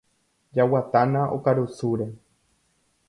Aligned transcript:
Jaguatána 0.55 1.21
okarusúre. 1.35 2.07